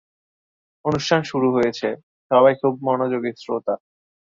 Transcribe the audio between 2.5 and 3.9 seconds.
খুব মনোযোগী শ্রোতা।